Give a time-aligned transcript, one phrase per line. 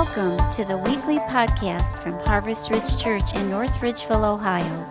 [0.00, 4.86] Welcome to the weekly podcast from Harvest Ridge Church in North Ridgeville, Ohio.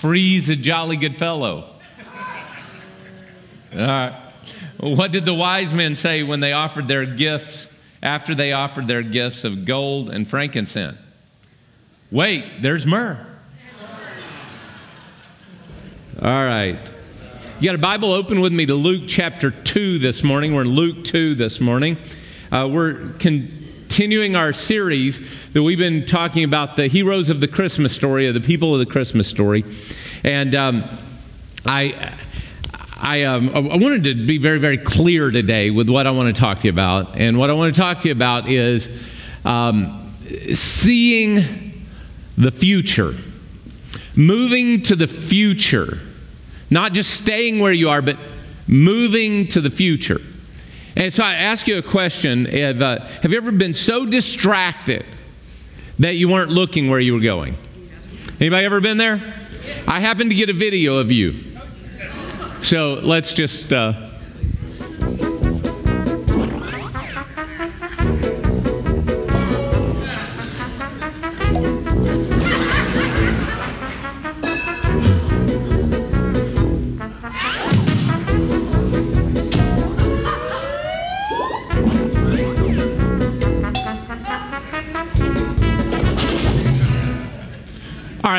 [0.00, 1.74] Freeze a jolly good fellow.
[3.74, 4.18] All right.
[4.78, 7.66] What did the wise men say when they offered their gifts,
[8.02, 10.96] after they offered their gifts of gold and frankincense?
[12.10, 13.26] Wait, there's myrrh.
[16.22, 16.78] All right.
[17.60, 20.54] You got a Bible open with me to Luke chapter 2 this morning.
[20.54, 21.98] We're in Luke 2 this morning.
[22.50, 23.12] Uh, we're
[23.90, 25.18] continuing our series
[25.52, 28.78] that we've been talking about the heroes of the Christmas story, of the people of
[28.78, 29.64] the Christmas story.
[30.22, 30.84] And um,
[31.66, 32.14] I.
[33.02, 36.38] I, um, I wanted to be very, very clear today with what I want to
[36.38, 37.16] talk to you about.
[37.16, 38.90] And what I want to talk to you about is
[39.46, 40.14] um,
[40.52, 41.86] seeing
[42.36, 43.14] the future,
[44.14, 45.98] moving to the future,
[46.68, 48.18] not just staying where you are, but
[48.66, 50.20] moving to the future.
[50.96, 55.04] And so I ask you a question uh, Have you ever been so distracted
[55.98, 57.56] that you weren't looking where you were going?
[58.40, 59.34] Anybody ever been there?
[59.86, 61.34] I happened to get a video of you.
[62.62, 63.72] So let's just.
[63.72, 64.09] Uh,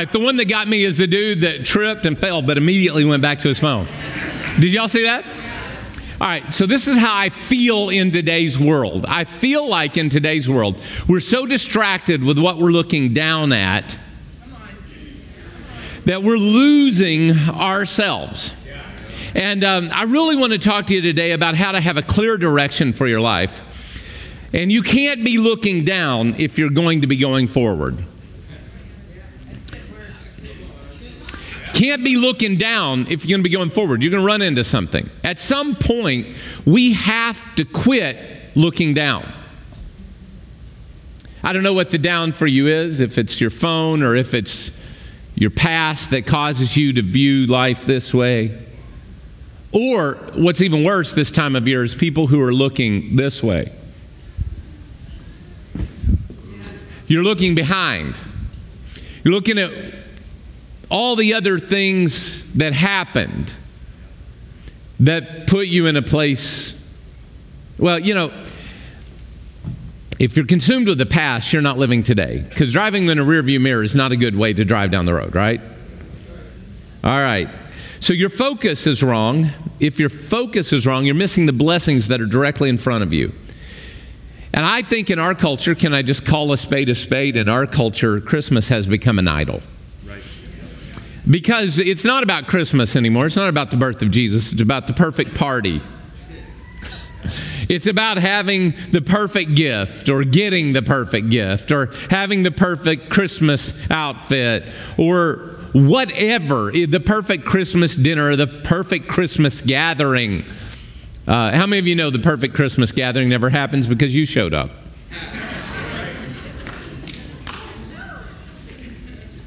[0.02, 3.05] right, the one that got me is the dude that tripped and fell, but immediately
[3.05, 3.88] went back to his phone.
[4.59, 5.25] Did y'all see that?
[6.19, 9.06] All right, so this is how I feel in today's world.
[9.07, 13.97] I feel like in today's world, we're so distracted with what we're looking down at
[16.06, 18.51] that we're losing ourselves.
[19.33, 22.01] And um, I really want to talk to you today about how to have a
[22.01, 23.62] clear direction for your life.
[24.51, 28.03] And you can't be looking down if you're going to be going forward.
[31.81, 34.03] Can't be looking down if you're going to be going forward.
[34.03, 35.09] You're going to run into something.
[35.24, 36.28] At some point,
[36.64, 38.18] we have to quit
[38.53, 39.34] looking down.
[41.42, 44.36] I don't know what the down for you is, if it's your phone or if
[44.36, 44.69] it's
[45.34, 48.63] your past that causes you to view life this way.
[49.72, 53.72] Or what's even worse this time of year is people who are looking this way.
[57.08, 58.19] You're looking behind.
[59.24, 60.00] You're looking at
[60.91, 63.56] all the other things that happened
[65.00, 66.75] that put you in a place.
[67.79, 68.31] Well, you know,
[70.19, 72.46] if you're consumed with the past, you're not living today.
[72.47, 75.13] Because driving in a rearview mirror is not a good way to drive down the
[75.13, 75.62] road, right?
[77.03, 77.50] All right.
[78.01, 79.50] So your focus is wrong.
[79.80, 83.13] If your focus is wrong, you're missing the blessings that are directly in front of
[83.13, 83.31] you.
[84.53, 87.38] And I think in our culture, can I just call a spade a spade?
[87.38, 89.62] In our culture, Christmas has become an idol.
[91.29, 93.27] Because it's not about Christmas anymore.
[93.27, 94.51] It's not about the birth of Jesus.
[94.51, 95.81] It's about the perfect party.
[97.69, 103.09] It's about having the perfect gift or getting the perfect gift or having the perfect
[103.09, 104.65] Christmas outfit
[104.97, 110.43] or whatever, the perfect Christmas dinner, the perfect Christmas gathering.
[111.27, 114.53] Uh, how many of you know the perfect Christmas gathering never happens because you showed
[114.53, 114.71] up?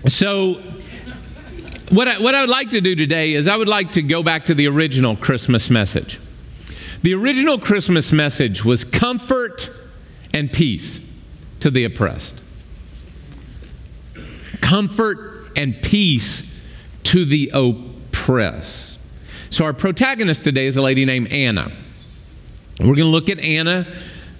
[0.06, 0.62] So,
[1.94, 4.24] what I, what I would like to do today is I would like to go
[4.24, 6.18] back to the original Christmas message.
[7.02, 9.70] The original Christmas message was comfort
[10.32, 11.00] and peace
[11.60, 12.34] to the oppressed.
[14.60, 16.44] Comfort and peace
[17.04, 18.98] to the oppressed.
[19.50, 21.70] So, our protagonist today is a lady named Anna.
[22.80, 23.86] We're going to look at Anna,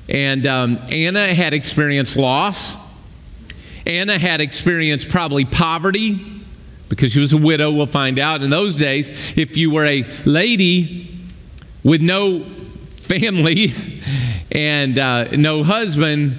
[0.08, 2.74] and um, Anna had experienced loss.
[3.86, 6.34] Anna had experienced probably poverty
[6.88, 8.42] because she was a widow, we'll find out.
[8.42, 11.18] In those days, if you were a lady
[11.82, 12.44] with no
[12.96, 13.72] family
[14.52, 16.38] and uh, no husband,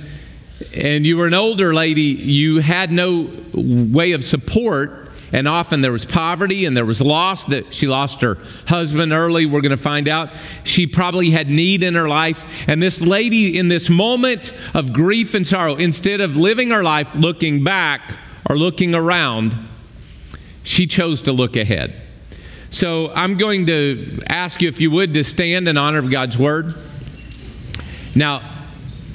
[0.73, 5.01] and you were an older lady, you had no way of support.
[5.31, 8.37] And often there was poverty and there was loss that she lost her
[8.67, 9.45] husband early.
[9.45, 10.31] We're going to find out.
[10.63, 12.45] She probably had need in her life.
[12.67, 17.15] And this lady, in this moment of grief and sorrow, instead of living her life
[17.15, 18.15] looking back
[18.49, 19.57] or looking around,
[20.65, 22.01] she chose to look ahead.
[22.71, 26.37] So I'm going to ask you, if you would, to stand in honor of God's
[26.37, 26.75] word.
[28.13, 28.65] Now,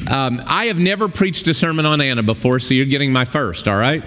[0.08, 3.69] um, I have never preached a sermon on Anna before, so you're getting my first,
[3.69, 4.02] all right?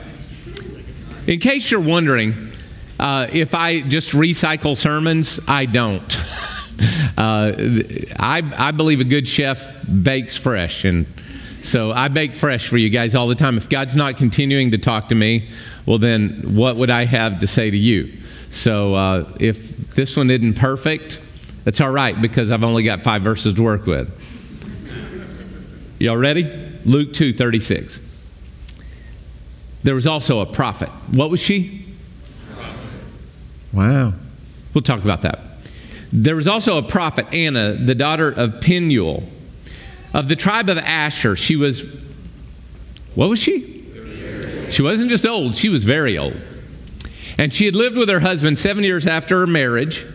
[1.28, 2.52] In case you're wondering,
[3.00, 6.18] uh, if I just recycle sermons, I don't.
[7.18, 7.54] uh,
[8.18, 9.72] I, I believe a good chef
[10.04, 11.06] bakes fresh, and
[11.64, 13.58] so I bake fresh for you guys all the time.
[13.58, 15.50] If God's not continuing to talk to me,
[15.86, 18.14] well, then what would I have to say to you?
[18.52, 21.22] So uh, if this one isn't perfect,
[21.64, 24.12] that's all right because I've only got five verses to work with.
[26.00, 26.44] Y'all ready?
[26.86, 28.02] Luke 2 36.
[29.84, 30.90] There was also a prophet.
[31.12, 31.86] What was she?
[33.72, 34.14] Wow.
[34.74, 35.40] We'll talk about that.
[36.12, 39.24] There was also a prophet, Anna, the daughter of Penuel,
[40.14, 41.36] of the tribe of Asher.
[41.36, 41.88] She was,
[43.16, 43.72] what was she?
[44.70, 46.36] She wasn't just old, she was very old.
[47.38, 50.06] And she had lived with her husband seven years after her marriage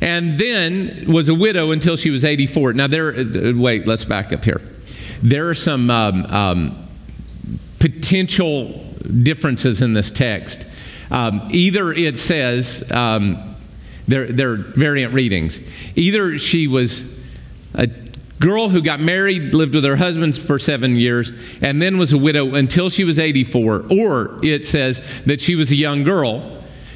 [0.00, 2.74] and then was a widow until she was 84.
[2.74, 4.60] Now, there, uh, wait, let's back up here.
[5.22, 6.88] There are some um, um,
[7.78, 8.84] potential
[9.22, 10.66] differences in this text.
[11.10, 13.56] Um, either it says, um,
[14.06, 15.60] they're, they're variant readings,
[15.96, 17.02] either she was
[17.74, 17.86] a
[18.40, 22.18] girl who got married, lived with her husband for seven years, and then was a
[22.18, 26.54] widow until she was 84, or it says that she was a young girl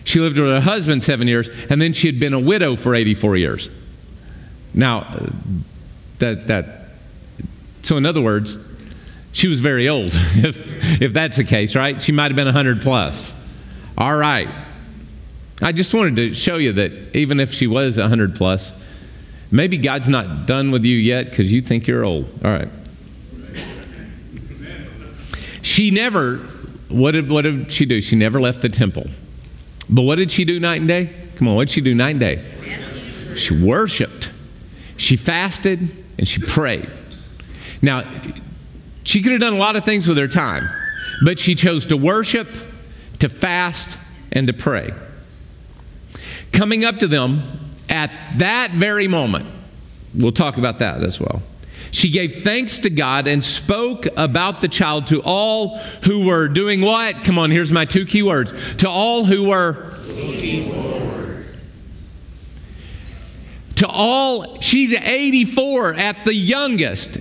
[0.08, 2.94] she lived with her husband seven years, and then she had been a widow for
[2.94, 3.68] 84 years.
[4.72, 5.26] Now, uh,
[6.18, 6.88] that, that,
[7.82, 8.56] so in other words,
[9.32, 10.56] she was very old, if,
[11.02, 12.00] if that's the case, right?
[12.00, 13.34] She might have been 100 plus.
[13.98, 14.48] All right.
[15.60, 18.72] I just wanted to show you that even if she was 100 plus,
[19.50, 22.26] maybe God's not done with you yet because you think you're old.
[22.44, 22.68] All right.
[25.62, 26.36] She never,
[26.88, 28.00] what did, what did she do?
[28.00, 29.06] She never left the temple.
[29.90, 31.12] But what did she do night and day?
[31.36, 32.44] Come on, what did she do night and day?
[33.36, 34.30] She worshiped.
[34.96, 36.90] She fasted and she prayed.
[37.80, 38.04] Now,
[39.04, 40.68] she could have done a lot of things with her time,
[41.24, 42.48] but she chose to worship,
[43.20, 43.96] to fast,
[44.32, 44.92] and to pray.
[46.52, 49.46] Coming up to them at that very moment,
[50.14, 51.42] we'll talk about that as well.
[51.90, 56.80] She gave thanks to God and spoke about the child to all who were doing
[56.82, 57.24] what?
[57.24, 58.52] Come on, here's my two key words.
[58.78, 61.46] To all who were looking forward.
[63.76, 67.18] To all, she's 84 at the youngest,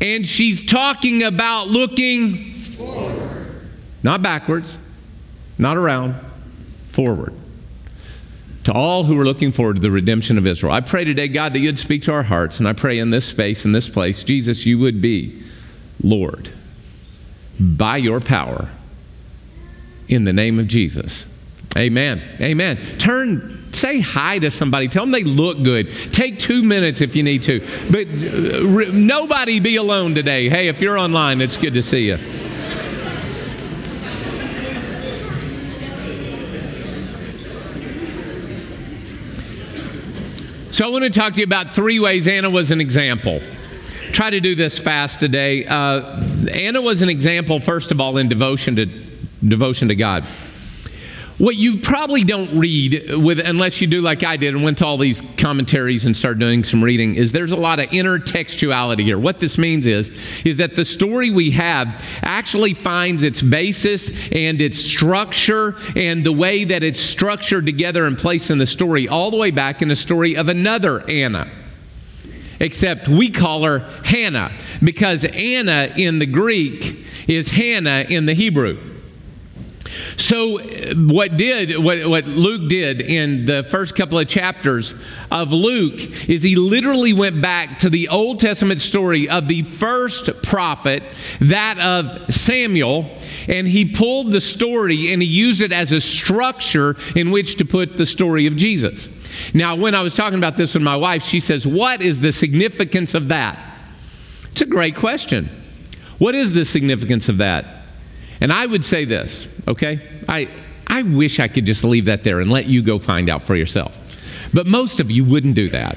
[0.00, 3.70] and she's talking about looking forward.
[4.02, 4.78] Not backwards,
[5.58, 6.16] not around,
[6.90, 7.34] forward
[8.64, 10.72] to all who are looking forward to the redemption of Israel.
[10.72, 13.24] I pray today, God, that you'd speak to our hearts, and I pray in this
[13.24, 15.42] space, in this place, Jesus, you would be
[16.02, 16.50] Lord
[17.58, 18.68] by your power
[20.08, 21.26] in the name of Jesus.
[21.76, 22.22] Amen.
[22.40, 22.78] Amen.
[22.98, 24.88] Turn, say hi to somebody.
[24.88, 25.92] Tell them they look good.
[26.12, 27.60] Take two minutes if you need to.
[27.90, 30.48] But uh, nobody be alone today.
[30.48, 32.18] Hey, if you're online, it's good to see you.
[40.72, 43.42] So I want to talk to you about three ways Anna was an example.
[44.12, 45.66] Try to do this fast today.
[45.66, 46.18] Uh,
[46.50, 48.86] Anna was an example, first of all, in devotion to
[49.46, 50.26] devotion to God.
[51.42, 54.86] What you probably don't read with unless you do like I did and went to
[54.86, 59.18] all these commentaries and started doing some reading is there's a lot of intertextuality here.
[59.18, 64.62] What this means is is that the story we have actually finds its basis and
[64.62, 69.32] its structure and the way that it's structured together and placed in the story all
[69.32, 71.50] the way back in the story of another Anna
[72.60, 78.91] except we call her Hannah because Anna in the Greek is Hannah in the Hebrew.
[80.16, 80.58] So,
[80.94, 84.94] what did what, what Luke did in the first couple of chapters
[85.30, 90.30] of Luke is he literally went back to the Old Testament story of the first
[90.42, 91.02] prophet,
[91.40, 93.10] that of Samuel,
[93.48, 97.64] and he pulled the story and he used it as a structure in which to
[97.64, 99.10] put the story of Jesus.
[99.54, 102.32] Now, when I was talking about this with my wife, she says, What is the
[102.32, 103.58] significance of that?
[104.50, 105.48] It's a great question.
[106.18, 107.81] What is the significance of that?
[108.42, 110.00] And I would say this, okay?
[110.28, 110.48] I,
[110.88, 113.54] I wish I could just leave that there and let you go find out for
[113.54, 113.96] yourself.
[114.52, 115.96] But most of you wouldn't do that.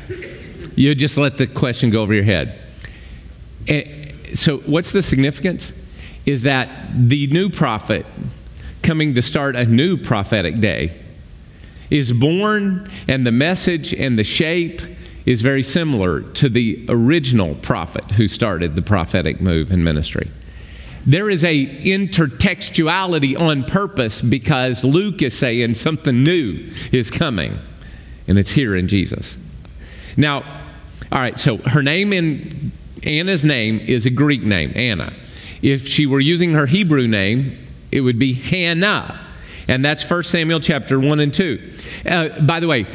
[0.75, 2.61] You'd just let the question go over your head.
[3.67, 5.73] And eh, so, what's the significance?
[6.27, 8.05] Is that the new prophet
[8.83, 11.01] coming to start a new prophetic day
[11.89, 14.83] is born, and the message and the shape
[15.25, 20.29] is very similar to the original prophet who started the prophetic move in ministry.
[21.05, 27.59] There is a intertextuality on purpose because Luke is saying something new is coming,
[28.27, 29.37] and it's here in Jesus.
[30.17, 30.43] Now,
[31.11, 32.71] all right, so her name in
[33.03, 35.13] Anna's name is a Greek name, Anna.
[35.61, 37.57] If she were using her Hebrew name,
[37.91, 39.21] it would be Hannah.
[39.67, 41.73] And that's 1 Samuel chapter 1 and 2.
[42.05, 42.85] Uh, by the way,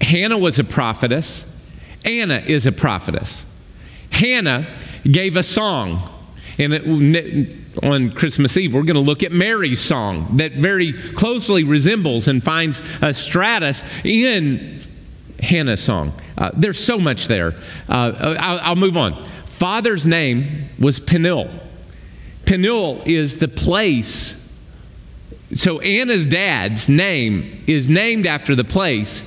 [0.00, 1.44] Hannah was a prophetess.
[2.04, 3.44] Anna is a prophetess.
[4.10, 4.66] Hannah
[5.04, 6.08] gave a song.
[6.58, 11.64] And it, on Christmas Eve, we're going to look at Mary's song that very closely
[11.64, 14.80] resembles and finds a stratus in
[15.40, 16.12] Hannah's song.
[16.36, 17.54] Uh, there's so much there.
[17.88, 19.26] Uh, I'll, I'll move on.
[19.46, 21.50] Father's name was Peniel.
[22.44, 24.36] Peniel is the place.
[25.54, 29.22] So Anna's dad's name is named after the place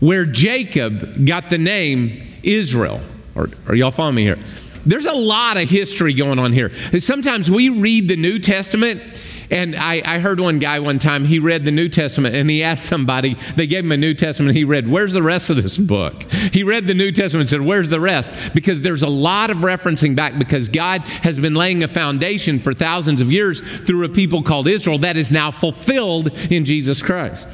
[0.00, 3.00] where Jacob got the name Israel.
[3.36, 4.38] Are, are y'all following me here?
[4.86, 6.72] There's a lot of history going on here.
[7.00, 9.02] Sometimes we read the New Testament
[9.50, 12.62] and I, I, heard one guy one time, he read the New Testament and he
[12.62, 15.76] asked somebody, they gave him a New Testament, he read, Where's the rest of this
[15.76, 16.22] book?
[16.32, 18.32] He read the New Testament and said, Where's the rest?
[18.54, 22.72] Because there's a lot of referencing back because God has been laying a foundation for
[22.72, 27.46] thousands of years through a people called Israel that is now fulfilled in Jesus Christ.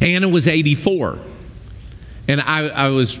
[0.00, 1.18] Anna was 84.
[2.26, 3.20] And I, I was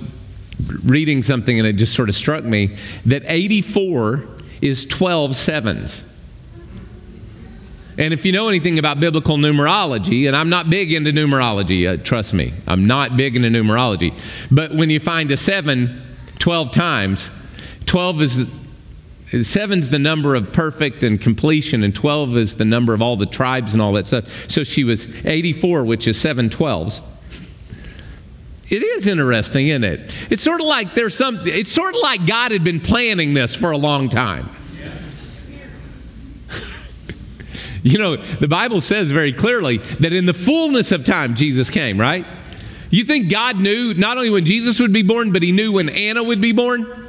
[0.84, 4.24] reading something and it just sort of struck me that 84
[4.60, 6.02] is 12 sevens.
[7.96, 12.02] And if you know anything about biblical numerology, and I'm not big into numerology, uh,
[12.02, 14.18] trust me, I'm not big into numerology.
[14.50, 16.02] But when you find a seven
[16.40, 17.30] 12 times,
[17.86, 18.46] 12 is
[19.42, 23.26] Seven's the number of perfect and completion, and 12 is the number of all the
[23.26, 24.48] tribes and all that stuff.
[24.48, 27.00] So she was 84, which is seven 12s.
[28.70, 30.14] It is interesting, isn't it?
[30.30, 33.54] It's sort of like there's some, it's sort of like God had been planning this
[33.54, 34.50] for a long time.
[37.86, 42.00] You know, the Bible says very clearly that in the fullness of time, Jesus came,
[42.00, 42.24] right?
[42.88, 45.90] You think God knew not only when Jesus would be born, but he knew when
[45.90, 47.04] Anna would be born?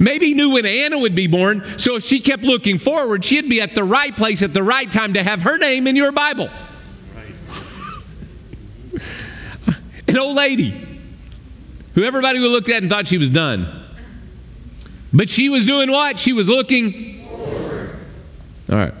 [0.00, 3.48] Maybe he knew when Anna would be born, so if she kept looking forward, she'd
[3.48, 6.12] be at the right place at the right time to have her name in your
[6.12, 6.48] Bible.
[7.14, 7.34] Right.
[10.08, 10.86] An old lady
[11.94, 13.84] who everybody would look at and thought she was done.
[15.12, 16.18] But she was doing what?
[16.18, 17.18] She was looking
[18.70, 18.94] all right.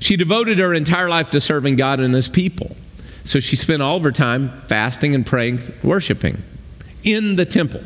[0.00, 2.76] She devoted her entire life to serving God and his people.
[3.24, 6.42] So she spent all of her time fasting and praying, worshiping
[7.02, 7.82] in the temple.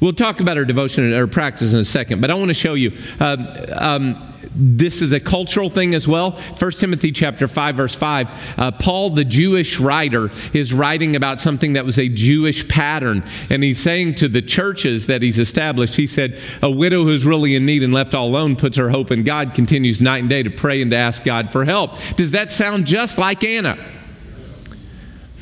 [0.00, 2.54] We'll talk about her devotion and her practice in a second, but I want to
[2.54, 2.92] show you.
[3.18, 6.32] Uh, um, this is a cultural thing as well.
[6.32, 8.54] 1 Timothy chapter 5 verse 5.
[8.58, 13.62] Uh, Paul the Jewish writer is writing about something that was a Jewish pattern and
[13.62, 17.66] he's saying to the churches that he's established, he said, "A widow who's really in
[17.66, 20.50] need and left all alone puts her hope in God, continues night and day to
[20.50, 23.78] pray and to ask God for help." Does that sound just like Anna?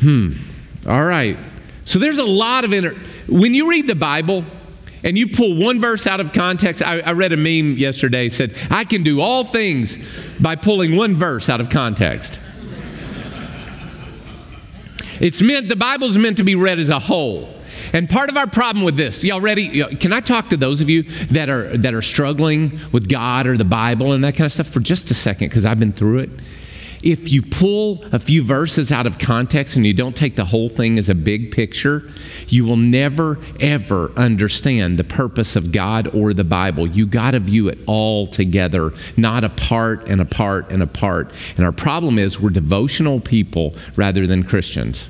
[0.00, 0.34] Hmm.
[0.86, 1.38] All right.
[1.84, 2.94] So there's a lot of inner
[3.28, 4.44] when you read the Bible,
[5.06, 6.82] and you pull one verse out of context.
[6.82, 9.96] I, I, read a meme yesterday said, I can do all things
[10.40, 12.40] by pulling one verse out of context.
[15.20, 17.48] it's meant, the Bible's meant to be read as a whole.
[17.92, 19.84] And part of our problem with this, y'all ready?
[19.96, 23.56] Can I talk to those of you that are that are struggling with God or
[23.56, 26.18] the Bible and that kind of stuff for just a second because I've been through
[26.18, 26.30] it?
[27.02, 30.68] If you pull a few verses out of context and you don't take the whole
[30.68, 32.10] thing as a big picture,
[32.48, 36.86] you will never, ever understand the purpose of God or the Bible.
[36.86, 41.32] You got to view it all together, not apart and apart and apart.
[41.56, 45.08] And our problem is we're devotional people rather than Christians.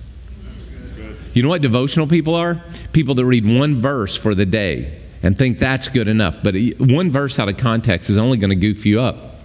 [1.35, 2.63] You know what devotional people are?
[2.93, 6.39] People that read one verse for the day and think that's good enough.
[6.43, 9.36] But one verse out of context is only going to goof you up.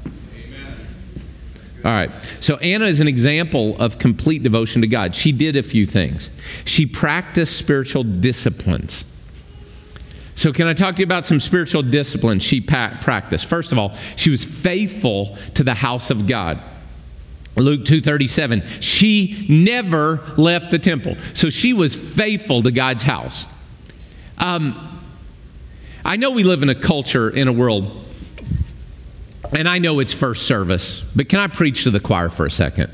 [1.84, 2.12] All right.
[2.42, 5.16] So Anna is an example of complete devotion to God.
[5.16, 6.30] She did a few things.
[6.66, 9.04] She practiced spiritual disciplines.
[10.36, 13.46] So, can I talk to you about some spiritual disciplines she practiced?
[13.46, 16.60] First of all, she was faithful to the house of God.
[17.56, 18.64] Luke 2:37.
[18.80, 21.18] She never left the temple.
[21.34, 23.46] So she was faithful to God's house.
[24.38, 25.00] Um,
[26.04, 28.06] I know we live in a culture in a world
[29.57, 32.51] and I know it's first service, but can I preach to the choir for a
[32.51, 32.89] second?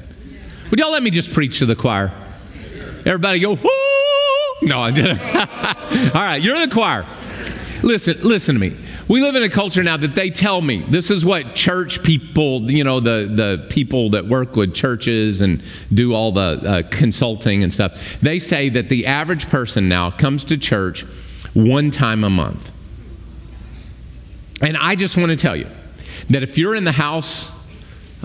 [0.70, 2.12] Would y'all let me just preach to the choir?
[3.06, 4.68] Everybody go, whoo!
[4.68, 5.22] No, I'm just,
[6.16, 7.06] all right, you're the choir.
[7.84, 8.76] Listen, listen to me.
[9.08, 12.70] We live in a culture now that they tell me this is what church people,
[12.70, 15.64] you know, the, the people that work with churches and
[15.94, 20.44] do all the uh, consulting and stuff, they say that the average person now comes
[20.46, 21.06] to church
[21.54, 22.70] one time a month.
[24.62, 25.68] And I just want to tell you
[26.30, 27.52] that if you're in the house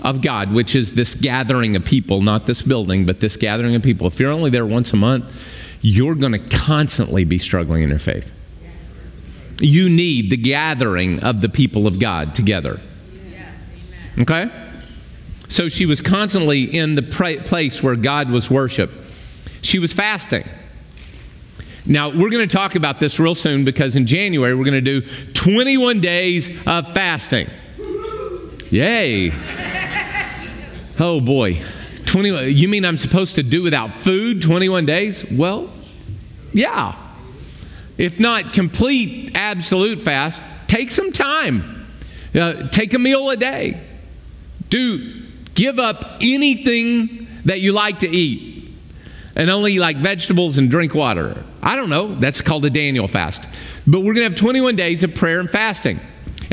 [0.03, 3.83] of God, which is this gathering of people, not this building, but this gathering of
[3.83, 5.25] people, if you're only there once a month,
[5.81, 8.31] you're going to constantly be struggling in your faith.
[9.59, 12.79] You need the gathering of the people of God together.
[14.19, 14.49] Okay?
[15.49, 18.93] So she was constantly in the place where God was worshiped.
[19.61, 20.43] She was fasting.
[21.85, 25.01] Now, we're going to talk about this real soon because in January we're going to
[25.01, 25.01] do
[25.33, 27.49] 21 days of fasting.
[28.73, 29.31] Yay.
[30.99, 31.61] Oh boy.
[32.07, 35.23] 20, You mean I'm supposed to do without food 21 days?
[35.29, 35.69] Well,
[36.53, 36.95] yeah.
[37.99, 41.85] If not complete absolute fast, take some time.
[42.33, 43.79] Uh, take a meal a day.
[44.71, 45.21] Do
[45.53, 48.73] give up anything that you like to eat
[49.35, 51.43] and only like vegetables and drink water.
[51.61, 52.15] I don't know.
[52.15, 53.43] That's called a Daniel fast.
[53.85, 55.99] But we're going to have 21 days of prayer and fasting.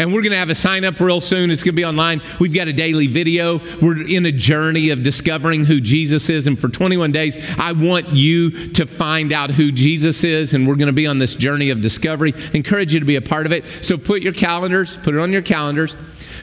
[0.00, 1.50] And we're going to have a sign up real soon.
[1.50, 2.22] It's going to be online.
[2.38, 3.60] We've got a daily video.
[3.82, 6.46] We're in a journey of discovering who Jesus is.
[6.46, 10.54] And for 21 days, I want you to find out who Jesus is.
[10.54, 12.32] And we're going to be on this journey of discovery.
[12.54, 13.66] encourage you to be a part of it.
[13.82, 15.94] So put your calendars, put it on your calendars.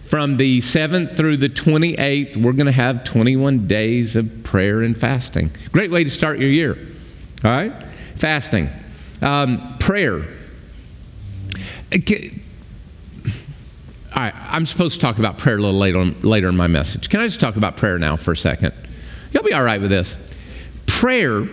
[0.05, 4.95] From the 7th through the 28th, we're going to have 21 days of prayer and
[4.95, 5.49] fasting.
[5.71, 6.77] Great way to start your year.
[7.43, 7.73] All right?
[8.17, 8.69] Fasting.
[9.23, 10.27] Um, prayer.
[11.91, 12.41] Okay.
[14.15, 17.09] All right, I'm supposed to talk about prayer a little later, later in my message.
[17.09, 18.73] Can I just talk about prayer now for a second?
[19.31, 20.15] You'll be all right with this.
[20.85, 21.47] Prayer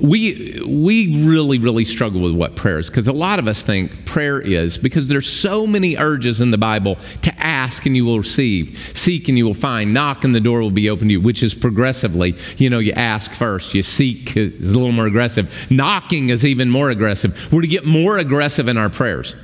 [0.00, 4.04] we we really really struggle with what prayer is because a lot of us think
[4.04, 8.18] prayer is because there's so many urges in the bible to ask and you will
[8.18, 11.20] receive seek and you will find knock and the door will be open to you
[11.20, 15.50] which is progressively you know you ask first you seek is a little more aggressive
[15.70, 19.34] knocking is even more aggressive we're to get more aggressive in our prayers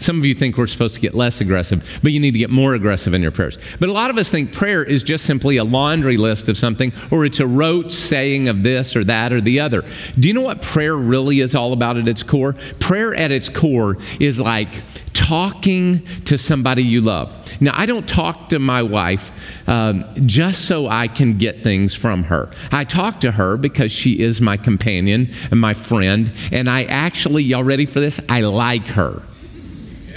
[0.00, 2.50] some of you think we're supposed to get less aggressive, but you need to get
[2.50, 3.58] more aggressive in your prayers.
[3.78, 6.92] But a lot of us think prayer is just simply a laundry list of something,
[7.10, 9.84] or it's a rote saying of this or that or the other.
[10.18, 12.54] Do you know what prayer really is all about at its core?
[12.78, 17.36] Prayer at its core is like talking to somebody you love.
[17.60, 19.32] Now, I don't talk to my wife
[19.66, 22.50] um, just so I can get things from her.
[22.72, 27.42] I talk to her because she is my companion and my friend, and I actually,
[27.42, 28.18] y'all ready for this?
[28.30, 29.22] I like her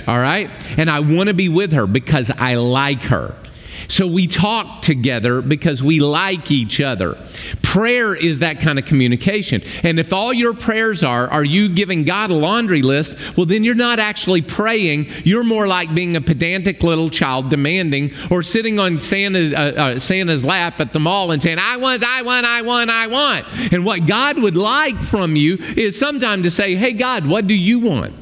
[0.07, 0.49] all right?
[0.77, 3.35] And I want to be with her because I like her.
[3.87, 7.17] So we talk together because we like each other.
[7.61, 9.61] Prayer is that kind of communication.
[9.83, 13.17] And if all your prayers are, are you giving God a laundry list?
[13.35, 15.11] Well, then you're not actually praying.
[15.23, 19.99] You're more like being a pedantic little child demanding or sitting on Santa's, uh, uh,
[19.99, 23.73] Santa's lap at the mall and saying, I want, I want, I want, I want.
[23.73, 27.53] And what God would like from you is sometime to say, Hey, God, what do
[27.53, 28.13] you want?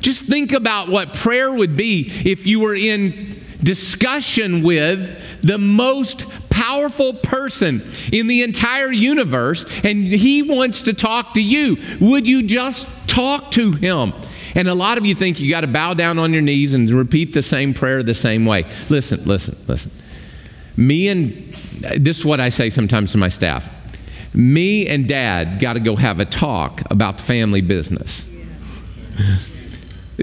[0.00, 6.24] Just think about what prayer would be if you were in discussion with the most
[6.48, 7.82] powerful person
[8.12, 11.76] in the entire universe and he wants to talk to you.
[12.00, 14.12] Would you just talk to him?
[14.54, 16.90] And a lot of you think you got to bow down on your knees and
[16.90, 18.64] repeat the same prayer the same way.
[18.88, 19.92] Listen, listen, listen.
[20.76, 21.54] Me and
[21.96, 23.72] this is what I say sometimes to my staff.
[24.34, 28.24] Me and dad got to go have a talk about family business.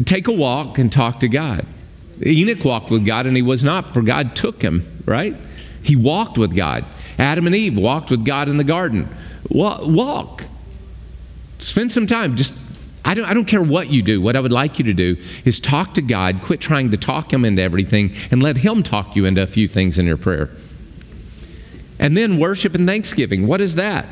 [0.03, 1.65] Take a walk and talk to God.
[2.25, 5.35] Enoch walked with God and he was not, for God took him, right?
[5.83, 6.85] He walked with God.
[7.17, 9.07] Adam and Eve walked with God in the garden.
[9.49, 10.43] Walk.
[11.59, 12.35] Spend some time.
[12.35, 12.53] Just,
[13.05, 14.21] I don't, I don't care what you do.
[14.21, 17.31] What I would like you to do is talk to God, quit trying to talk
[17.31, 20.49] Him into everything, and let Him talk you into a few things in your prayer.
[21.99, 23.47] And then worship and thanksgiving.
[23.47, 24.05] What is that?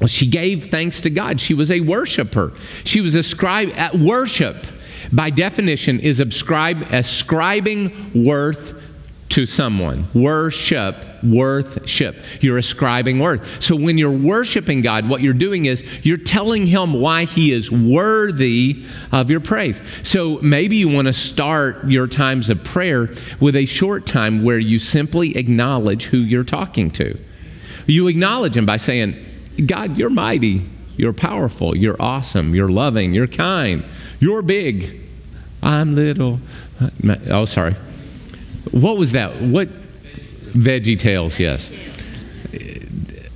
[0.00, 1.40] Well, she gave thanks to God.
[1.40, 2.52] She was a worshiper.
[2.84, 4.66] She was a scribe at worship
[5.12, 8.74] by definition, is ascribe, ascribing worth
[9.30, 10.08] to someone.
[10.14, 12.22] Worship, worthship.
[12.40, 13.62] You're ascribing worth.
[13.62, 17.70] So when you're worshiping God, what you're doing is you're telling Him why He is
[17.70, 19.80] worthy of your praise.
[20.02, 24.58] So maybe you want to start your times of prayer with a short time where
[24.58, 27.18] you simply acknowledge who you're talking to.
[27.86, 29.14] You acknowledge Him by saying,
[29.66, 30.62] God, you're mighty.
[30.98, 31.74] You're powerful.
[31.74, 32.54] You're awesome.
[32.54, 33.14] You're loving.
[33.14, 33.84] You're kind.
[34.20, 35.00] You're big.
[35.62, 36.38] I'm little.
[37.30, 37.74] Oh, sorry.
[38.72, 39.40] What was that?
[39.40, 39.68] What?
[40.52, 41.70] Veggie Tales, yes.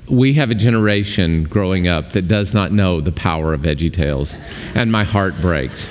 [0.08, 4.34] We have a generation growing up that does not know the power of Veggie Tales,
[4.74, 5.88] and my heart breaks.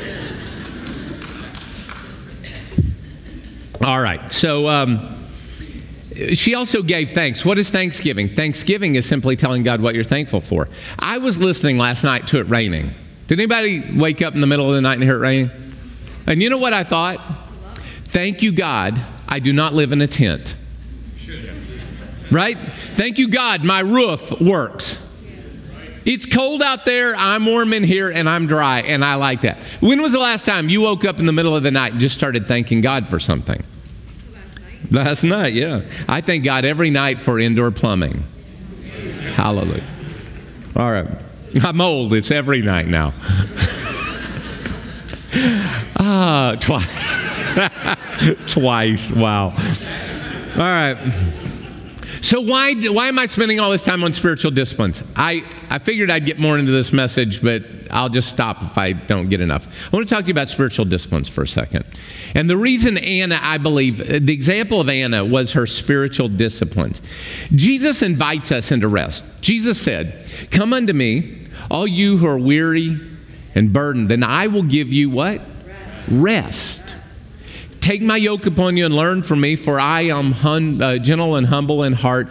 [3.84, 5.21] All right, so um,
[6.34, 7.46] she also gave thanks.
[7.46, 8.28] What is Thanksgiving?
[8.28, 10.70] Thanksgiving is simply telling God what you're thankful for.
[11.00, 12.94] I was listening last night to it raining.
[13.28, 15.52] Did anybody wake up in the middle of the night and hear it raining?
[16.28, 17.20] And you know what I thought?
[18.06, 20.56] Thank you, God, I do not live in a tent.
[22.32, 22.58] Right?
[22.96, 24.98] Thank you, God, my roof works.
[26.04, 29.60] It's cold out there, I'm warm in here, and I'm dry, and I like that.
[29.82, 32.02] When was the last time you woke up in the middle of the night and
[32.02, 33.64] just started thanking God for something?
[34.90, 35.54] Last night.
[35.54, 35.82] Yeah.
[36.08, 38.24] I thank God every night for indoor plumbing.
[39.36, 39.84] Hallelujah.
[40.76, 41.08] All right.
[41.64, 43.14] I'm old, it's every night now.
[45.98, 46.88] ah, twice.
[48.54, 49.12] twice.
[49.12, 49.50] Wow.
[50.56, 50.98] All right.
[52.22, 55.04] So why, why am I spending all this time on spiritual disciplines?
[55.16, 58.94] I, I figured I'd get more into this message, but I'll just stop if I
[58.94, 59.68] don't get enough.
[59.68, 61.84] I want to talk to you about spiritual disciplines for a second.
[62.36, 67.02] And the reason Anna, I believe, the example of Anna was her spiritual disciplines.
[67.56, 69.24] Jesus invites us into rest.
[69.42, 73.00] Jesus said, Come unto me, all you who are weary
[73.56, 75.42] and burdened, and I will give you what?
[75.66, 76.10] Rest.
[76.12, 76.81] rest.
[77.82, 81.36] Take my yoke upon you and learn from me, for I am hun- uh, gentle
[81.36, 82.30] and humble in heart,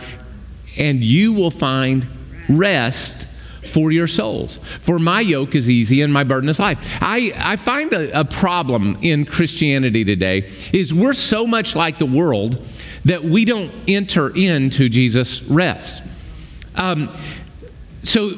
[0.78, 2.06] and you will find
[2.48, 3.26] rest
[3.72, 4.58] for your souls.
[4.80, 6.78] For my yoke is easy and my burden is light.
[7.00, 12.06] I, I find a, a problem in Christianity today is we're so much like the
[12.06, 12.64] world
[13.04, 16.02] that we don't enter into Jesus' rest.
[16.74, 17.14] Um,
[18.02, 18.30] so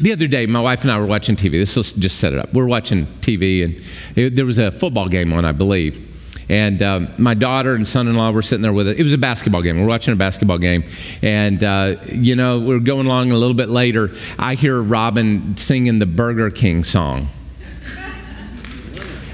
[0.00, 1.52] the other day, my wife and I were watching TV.
[1.52, 2.52] This will just set it up.
[2.52, 3.82] We're watching TV, and
[4.16, 6.02] it, there was a football game on, I believe.
[6.48, 9.00] And um, my daughter and son-in-law were sitting there with it.
[9.00, 9.80] It was a basketball game.
[9.80, 10.84] We're watching a basketball game,
[11.22, 13.32] and uh, you know we're going along.
[13.32, 17.28] A little bit later, I hear Robin singing the Burger King song.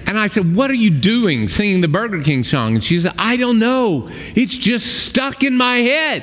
[0.06, 2.74] And I said, What are you doing singing the Burger King song?
[2.74, 4.08] And she said, I don't know.
[4.34, 6.22] It's just stuck in my head.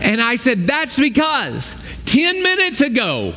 [0.00, 1.74] And I said, That's because
[2.16, 3.34] 10 minutes ago,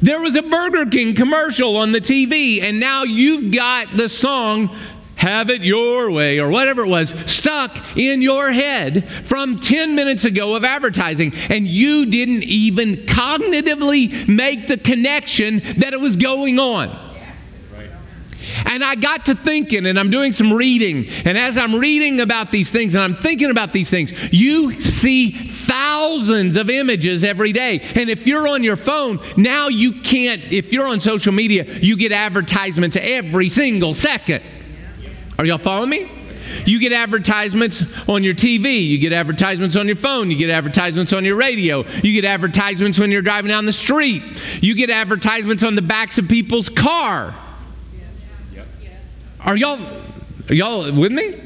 [0.00, 4.68] there was a Burger King commercial on the TV, and now you've got the song
[5.16, 10.24] Have It Your Way, or whatever it was, stuck in your head from 10 minutes
[10.24, 16.60] ago of advertising, and you didn't even cognitively make the connection that it was going
[16.60, 17.03] on.
[18.66, 21.06] And I got to thinking, and I'm doing some reading.
[21.24, 25.30] And as I'm reading about these things and I'm thinking about these things, you see
[25.30, 27.80] thousands of images every day.
[27.94, 31.96] And if you're on your phone, now you can't, if you're on social media, you
[31.96, 34.42] get advertisements every single second.
[35.38, 36.10] Are y'all following me?
[36.66, 41.12] You get advertisements on your TV, you get advertisements on your phone, you get advertisements
[41.12, 44.22] on your radio, you get advertisements when you're driving down the street,
[44.62, 47.34] you get advertisements on the backs of people's car.
[49.44, 49.78] Are y'all
[50.48, 51.40] are y'all with me?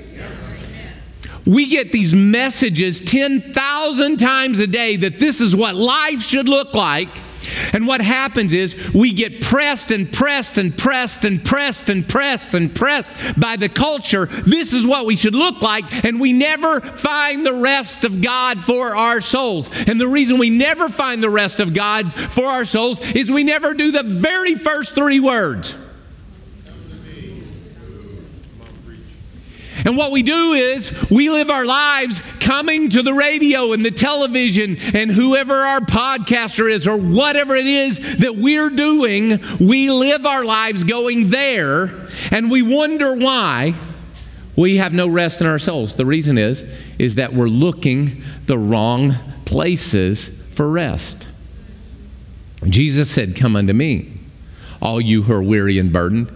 [1.46, 6.74] We get these messages 10,000 times a day that this is what life should look
[6.74, 7.08] like.
[7.72, 12.54] And what happens is we get pressed and pressed and pressed and pressed and pressed
[12.54, 14.26] and pressed by the culture.
[14.26, 18.62] This is what we should look like, and we never find the rest of God
[18.62, 19.70] for our souls.
[19.87, 23.44] And the reason we never find the rest of God for our souls is we
[23.44, 25.74] never do the very first three words.
[29.88, 33.90] And what we do is we live our lives coming to the radio and the
[33.90, 40.27] television and whoever our podcaster is or whatever it is that we're doing, we live
[40.27, 43.72] our lives going there and we wonder why
[44.57, 45.94] we have no rest in our souls.
[45.94, 46.66] The reason is
[46.98, 49.14] is that we're looking the wrong
[49.46, 51.27] places for rest.
[52.66, 54.12] Jesus said, "Come unto me,
[54.83, 56.31] all you who are weary and burdened,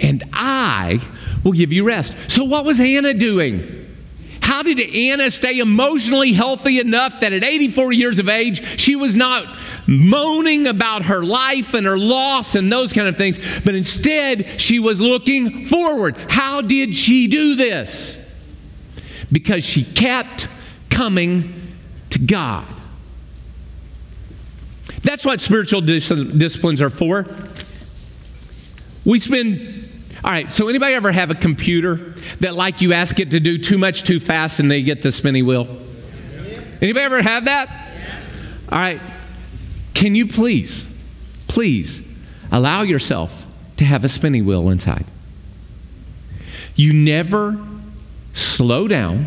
[0.00, 1.00] and I
[1.44, 2.14] will give you rest.
[2.30, 3.82] So, what was Anna doing?
[4.40, 9.16] How did Anna stay emotionally healthy enough that at 84 years of age, she was
[9.16, 9.46] not
[9.86, 14.78] moaning about her life and her loss and those kind of things, but instead she
[14.78, 16.16] was looking forward?
[16.28, 18.18] How did she do this?
[19.32, 20.46] Because she kept
[20.90, 21.72] coming
[22.10, 22.68] to God.
[25.02, 27.26] That's what spiritual dis- disciplines are for.
[29.04, 29.83] We spend
[30.24, 33.58] all right, so anybody ever have a computer that like you ask it to do
[33.58, 35.68] too much too fast and they get the spinny wheel?
[36.80, 37.68] Anybody ever have that?
[38.70, 39.02] All right.
[39.92, 40.86] Can you please,
[41.46, 42.00] please
[42.50, 43.44] allow yourself
[43.76, 45.04] to have a spinny wheel inside?
[46.74, 47.62] You never
[48.32, 49.26] slow down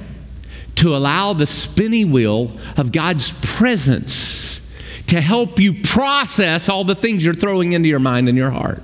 [0.78, 4.62] to allow the spinny wheel of God's presence
[5.08, 8.82] to help you process all the things you're throwing into your mind and your heart.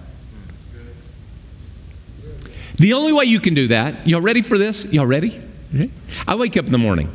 [2.75, 4.85] The only way you can do that, y'all ready for this?
[4.85, 5.41] Y'all ready?
[6.27, 7.09] I wake up in the morning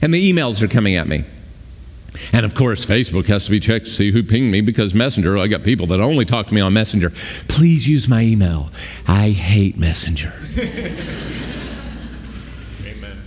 [0.00, 1.24] and the emails are coming at me.
[2.32, 5.38] And of course, Facebook has to be checked to see who pinged me because Messenger,
[5.38, 7.12] I got people that only talk to me on Messenger.
[7.48, 8.70] Please use my email.
[9.06, 10.32] I hate Messenger.
[12.84, 13.18] Amen.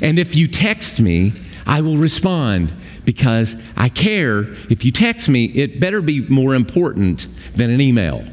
[0.00, 1.32] And if you text me,
[1.66, 2.72] I will respond
[3.04, 4.46] because I care.
[4.70, 8.24] If you text me, it better be more important than an email.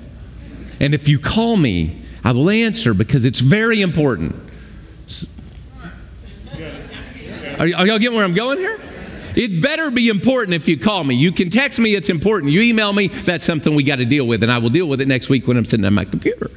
[0.80, 4.36] And if you call me, I will answer because it's very important.
[7.60, 8.80] Are, are y'all getting where I'm going here?
[9.36, 11.16] It better be important if you call me.
[11.16, 12.52] You can text me, it's important.
[12.52, 15.02] You email me, that's something we got to deal with, and I will deal with
[15.02, 16.50] it next week when I'm sitting at my computer.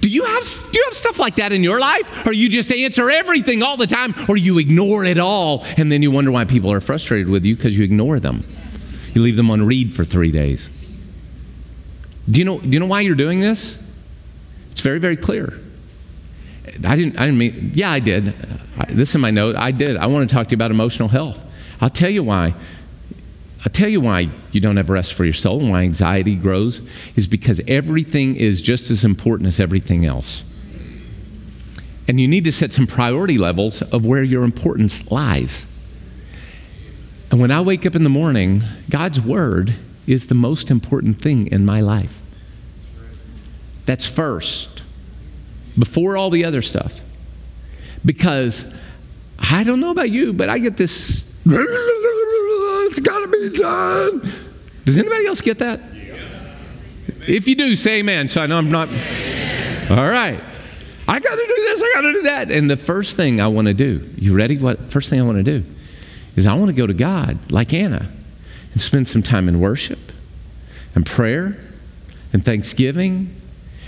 [0.00, 2.26] Do you have do you have stuff like that in your life?
[2.26, 6.02] Or you just answer everything all the time, or you ignore it all, and then
[6.02, 8.44] you wonder why people are frustrated with you because you ignore them.
[9.14, 10.68] You leave them on read for three days.
[12.30, 13.78] Do you know do you know why you're doing this?
[14.74, 15.60] It's very, very clear.
[16.84, 18.34] I didn't, I didn't mean, yeah, I did.
[18.88, 19.54] This is my note.
[19.54, 19.96] I did.
[19.96, 21.44] I want to talk to you about emotional health.
[21.80, 22.54] I'll tell you why.
[23.64, 26.80] I'll tell you why you don't have rest for your soul and why anxiety grows
[27.14, 30.42] is because everything is just as important as everything else.
[32.08, 35.66] And you need to set some priority levels of where your importance lies.
[37.30, 39.76] And when I wake up in the morning, God's Word
[40.08, 42.20] is the most important thing in my life.
[43.86, 44.82] That's first,
[45.78, 47.00] before all the other stuff.
[48.04, 48.64] Because
[49.38, 54.32] I don't know about you, but I get this it's got to be done.
[54.84, 55.80] Does anybody else get that?
[57.26, 58.28] If you do, say amen.
[58.28, 58.88] So I know I'm not.
[59.90, 60.40] All right.
[61.06, 62.50] I got to do this, I got to do that.
[62.50, 64.56] And the first thing I want to do, you ready?
[64.56, 65.64] What first thing I want to do
[66.36, 68.10] is I want to go to God like Anna
[68.72, 69.98] and spend some time in worship
[70.94, 71.60] and prayer
[72.32, 73.40] and thanksgiving.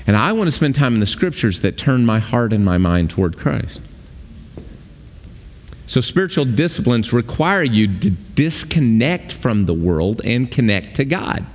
[0.07, 2.79] And I want to spend time in the scriptures that turn my heart and my
[2.79, 3.81] mind toward Christ.
[5.89, 11.47] So, spiritual disciplines require you to disconnect from the world and connect to God.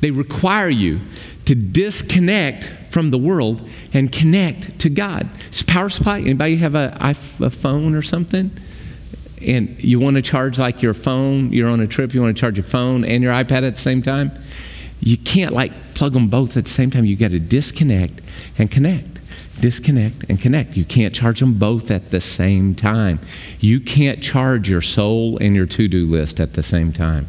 [0.00, 1.00] They require you
[1.44, 5.28] to disconnect from the world and connect to God.
[5.48, 6.20] It's power supply.
[6.20, 8.50] Anybody have a, a phone or something?
[9.40, 12.40] And you want to charge like your phone, you're on a trip, you want to
[12.40, 14.32] charge your phone and your iPad at the same time?
[15.00, 17.04] You can't like plug them both at the same time.
[17.04, 18.20] You got to disconnect
[18.58, 19.20] and connect
[19.60, 20.76] disconnect and connect.
[20.76, 23.20] You can't charge them both at the same time.
[23.60, 27.28] You can't charge your soul and your to do list at the same time.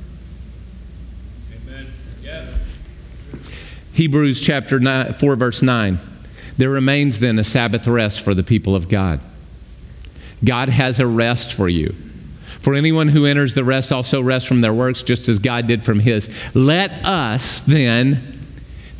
[3.94, 6.00] Hebrews chapter nine, 4, verse 9.
[6.58, 9.20] There remains then a Sabbath rest for the people of God.
[10.44, 11.94] God has a rest for you.
[12.62, 15.84] For anyone who enters the rest also rests from their works, just as God did
[15.84, 16.30] from his.
[16.54, 18.40] Let us then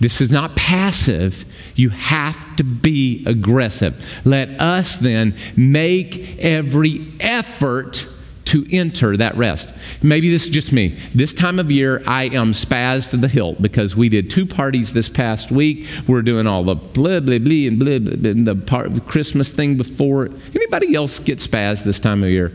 [0.02, 1.46] this is not passive.
[1.76, 4.04] You have to be aggressive.
[4.26, 8.08] Let us then make every effort
[8.46, 9.72] to enter that rest.
[10.02, 10.98] Maybe this is just me.
[11.14, 14.92] This time of year, I am spazzed to the hilt because we did two parties
[14.92, 15.88] this past week.
[16.08, 19.52] We're doing all the blah, blah, blah, and blah, blah, blah and the part, Christmas
[19.52, 20.32] thing before.
[20.56, 22.52] Anybody else get spazzed this time of year?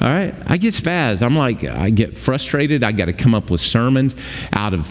[0.00, 1.22] All right, I get spazzed.
[1.22, 2.84] I'm like, I get frustrated.
[2.84, 4.14] I got to come up with sermons
[4.52, 4.88] out of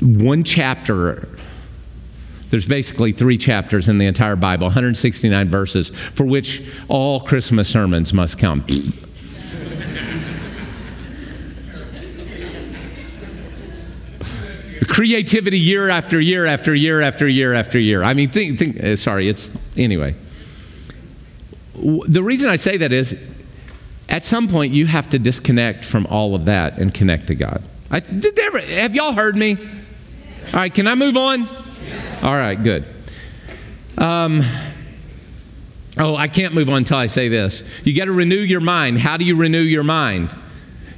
[0.00, 1.28] one chapter
[2.50, 8.12] there's basically three chapters in the entire Bible, 169 verses, for which all Christmas sermons
[8.12, 8.64] must come.
[14.86, 18.02] Creativity year after year after year after year after year.
[18.04, 20.14] I mean, think, think uh, sorry, it's, anyway.
[21.74, 23.14] The reason I say that is
[24.08, 27.62] at some point you have to disconnect from all of that and connect to God.
[27.90, 28.02] I,
[28.40, 29.56] ever, have y'all heard me?
[29.56, 31.48] All right, can I move on?
[32.22, 32.84] All right, good.
[33.98, 34.42] Um,
[35.98, 37.62] oh, I can't move on until I say this.
[37.84, 38.98] You got to renew your mind.
[38.98, 40.34] How do you renew your mind?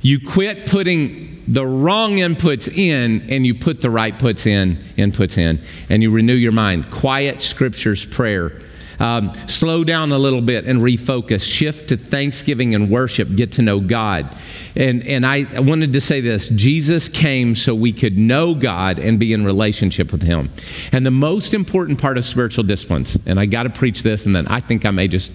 [0.02, 5.38] You quit putting the wrong inputs in and you put the right puts in, inputs
[5.38, 6.90] in, and you renew your mind.
[6.90, 8.60] Quiet scriptures, prayer.
[9.00, 11.42] Um, slow down a little bit and refocus.
[11.42, 13.34] Shift to thanksgiving and worship.
[13.36, 14.36] Get to know God.
[14.74, 19.18] And, and I wanted to say this Jesus came so we could know God and
[19.18, 20.50] be in relationship with Him.
[20.92, 24.34] And the most important part of spiritual disciplines, and I got to preach this, and
[24.34, 25.30] then I think I may just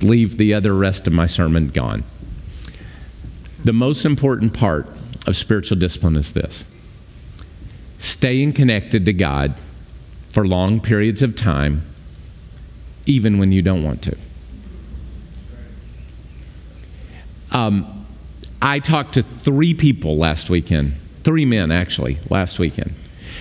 [0.00, 2.04] leave the other rest of my sermon gone.
[3.64, 4.86] The most important part
[5.26, 6.64] of spiritual discipline is this
[7.98, 9.54] staying connected to God
[10.28, 11.82] for long periods of time
[13.06, 14.16] even when you don't want to.
[17.52, 18.06] Um,
[18.60, 22.94] I talked to three people last weekend, three men actually, last weekend,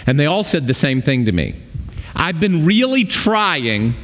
[0.05, 1.55] and they all said the same thing to me.
[2.15, 3.95] I've been really trying,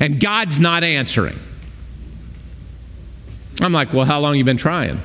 [0.00, 1.38] and God's not answering.
[3.60, 5.00] I'm like, well, how long you been trying?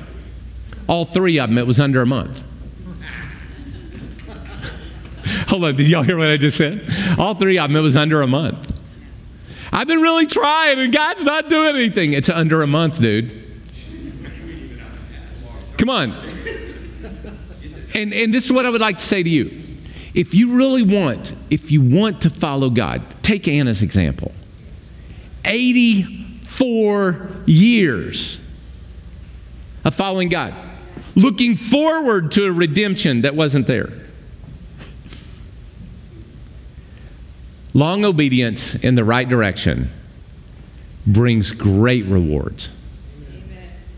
[0.88, 2.42] All three of them, it was under a month.
[5.48, 6.82] Hold on, did y'all hear what I just said?
[7.18, 8.75] All three of them, it was under a month.
[9.76, 12.14] I've been really trying and God's not doing anything.
[12.14, 13.44] It's under a month, dude.
[15.76, 16.12] Come on.
[17.94, 19.62] And, and this is what I would like to say to you.
[20.14, 24.32] If you really want, if you want to follow God, take Anna's example.
[25.44, 28.40] 84 years
[29.84, 30.54] of following God,
[31.16, 33.92] looking forward to a redemption that wasn't there.
[37.76, 39.90] Long obedience in the right direction
[41.06, 42.70] brings great rewards.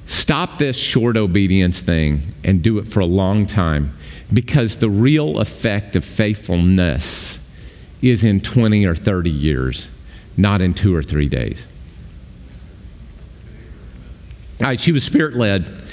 [0.09, 3.97] Stop this short obedience thing and do it for a long time
[4.33, 7.39] because the real effect of faithfulness
[8.03, 9.87] is in 20 or 30 years,
[10.37, 11.65] not in two or three days.
[14.61, 15.85] All right, she was spirit led.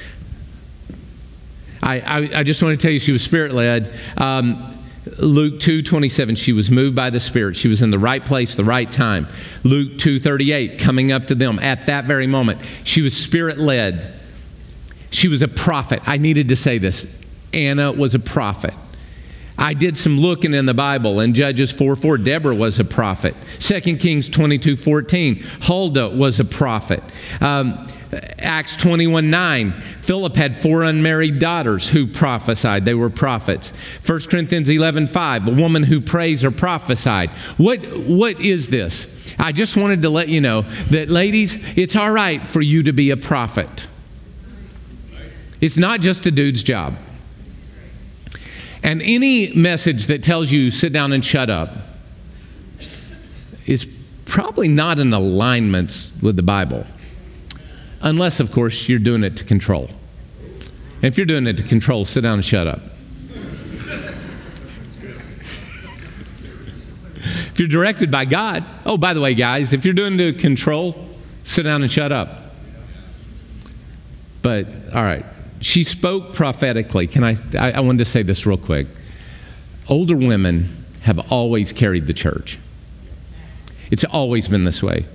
[1.83, 3.93] I, I, I, just want to tell you, she was spirit led.
[4.17, 4.74] Um,
[5.17, 7.55] Luke 2:27 she was moved by the Spirit.
[7.55, 9.27] She was in the right place, the right time.
[9.63, 12.59] Luke 2:38 coming up to them at that very moment.
[12.83, 14.13] She was Spirit led.
[15.11, 16.01] She was a prophet.
[16.05, 17.07] I needed to say this.
[17.53, 18.73] Anna was a prophet.
[19.57, 23.35] I did some looking in the Bible, in Judges 4 4, Deborah was a prophet.
[23.59, 27.01] 2 Kings 22 14, Huldah was a prophet.
[27.39, 27.87] Um,
[28.39, 32.85] Acts 21 9, Philip had four unmarried daughters who prophesied.
[32.85, 33.71] They were prophets.
[34.05, 37.29] 1 Corinthians 11 5, a woman who prays or prophesied.
[37.57, 39.33] What, what is this?
[39.39, 42.93] I just wanted to let you know that, ladies, it's all right for you to
[42.93, 43.87] be a prophet.
[45.61, 46.95] It's not just a dude's job.
[48.83, 51.71] And any message that tells you sit down and shut up
[53.65, 53.87] is
[54.25, 56.85] probably not in alignment with the Bible.
[58.01, 59.89] Unless, of course, you're doing it to control.
[60.95, 62.81] And if you're doing it to control, sit down and shut up.
[67.55, 70.39] if you're directed by God, oh, by the way, guys, if you're doing it to
[70.39, 71.09] control,
[71.43, 72.53] sit down and shut up.
[74.41, 75.25] But, all right,
[75.61, 77.07] she spoke prophetically.
[77.07, 78.87] Can I, I, I wanted to say this real quick.
[79.87, 82.59] Older women have always carried the church.
[83.91, 85.05] It's always been this way.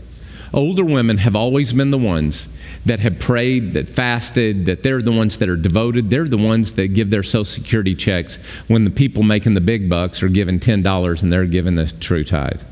[0.53, 2.49] Older women have always been the ones
[2.87, 6.09] that have prayed, that fasted, that they're the ones that are devoted.
[6.09, 8.39] They're the ones that give their Social Security checks
[8.69, 12.25] when the people making the big bucks are giving $10 and they're giving the true
[12.25, 12.63] tithe.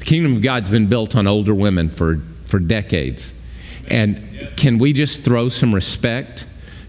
[0.00, 3.32] The kingdom of God's been built on older women for, for decades.
[3.86, 6.46] And can we just throw some respect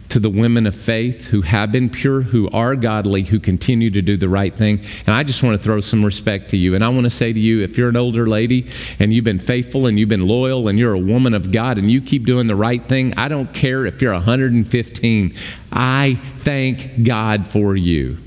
[0.09, 4.01] to the women of faith who have been pure, who are godly, who continue to
[4.01, 4.79] do the right thing.
[5.05, 6.75] And I just want to throw some respect to you.
[6.75, 8.67] And I want to say to you if you're an older lady
[8.97, 11.91] and you've been faithful and you've been loyal and you're a woman of God and
[11.91, 15.35] you keep doing the right thing, I don't care if you're 115.
[15.71, 18.17] I thank God for you.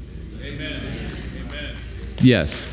[0.41, 0.81] Amen.
[1.49, 1.77] Amen.
[2.21, 2.67] Yes.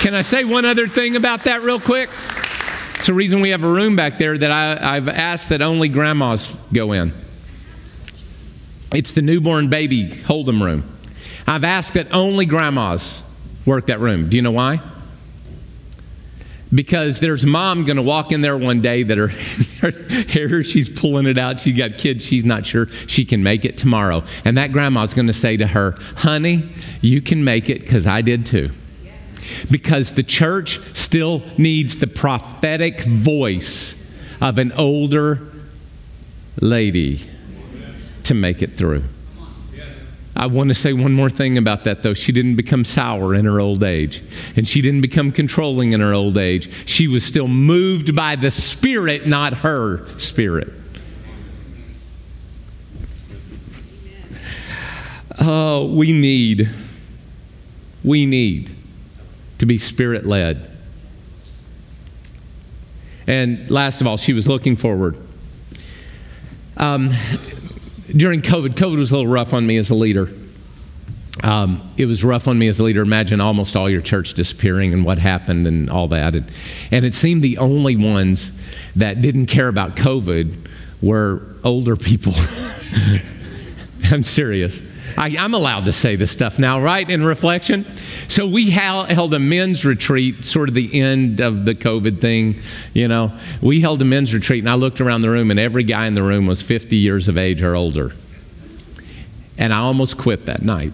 [0.00, 2.08] Can I say one other thing about that, real quick?
[3.00, 5.88] It's the reason we have a room back there that I, I've asked that only
[5.88, 7.14] grandmas go in.
[8.94, 10.84] It's the newborn baby hold'em room.
[11.46, 13.22] I've asked that only grandmas
[13.64, 14.28] work that room.
[14.28, 14.82] Do you know why?
[16.74, 19.28] Because there's mom going to walk in there one day that her,
[19.80, 19.92] her
[20.24, 21.58] hair, she's pulling it out.
[21.58, 22.26] She's got kids.
[22.26, 24.24] She's not sure she can make it tomorrow.
[24.44, 28.20] And that grandma's going to say to her, honey, you can make it because I
[28.20, 28.70] did too
[29.70, 33.96] because the church still needs the prophetic voice
[34.40, 35.48] of an older
[36.60, 37.26] lady
[38.24, 39.02] to make it through.
[40.36, 42.14] I want to say one more thing about that, though.
[42.14, 44.22] She didn't become sour in her old age,
[44.56, 46.70] and she didn't become controlling in her old age.
[46.86, 50.72] She was still moved by the Spirit, not her spirit.
[55.38, 56.68] Oh, we need,
[58.04, 58.76] we need
[59.60, 60.70] to be spirit led.
[63.26, 65.18] And last of all, she was looking forward.
[66.78, 67.12] Um,
[68.08, 70.30] during COVID, COVID was a little rough on me as a leader.
[71.42, 73.02] Um, it was rough on me as a leader.
[73.02, 76.34] Imagine almost all your church disappearing and what happened and all that.
[76.34, 76.50] And,
[76.90, 78.52] and it seemed the only ones
[78.96, 80.68] that didn't care about COVID
[81.02, 82.32] were older people.
[84.04, 84.80] I'm serious.
[85.16, 87.08] I, am allowed to say this stuff now, right?
[87.08, 87.86] In reflection.
[88.28, 92.60] So we held a men's retreat, sort of the end of the COVID thing.
[92.94, 93.32] You know,
[93.62, 96.14] we held a men's retreat, and I looked around the room, and every guy in
[96.14, 98.12] the room was 50 years of age or older.
[99.58, 100.92] And I almost quit that night.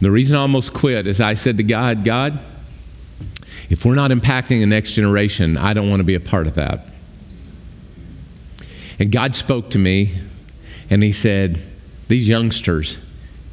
[0.00, 2.38] The reason I almost quit is I said to God, God,
[3.70, 6.54] if we're not impacting the next generation, I don't want to be a part of
[6.54, 6.86] that.
[8.98, 10.14] And God spoke to me
[10.90, 11.60] and He said,
[12.08, 12.96] These youngsters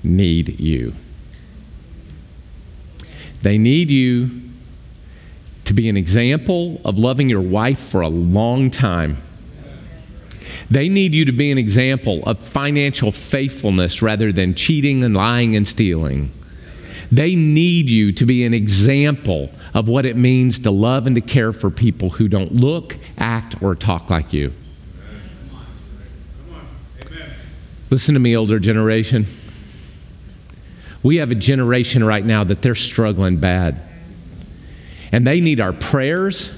[0.03, 0.93] need you.
[3.41, 4.41] They need you
[5.65, 9.21] to be an example of loving your wife for a long time.
[10.69, 15.55] They need you to be an example of financial faithfulness rather than cheating and lying
[15.55, 16.31] and stealing.
[17.11, 21.21] They need you to be an example of what it means to love and to
[21.21, 24.51] care for people who don't look, act, or talk like you.
[27.93, 29.27] Listen to me, older generation.
[31.03, 33.79] We have a generation right now that they're struggling bad.
[35.11, 36.49] And they need our prayers,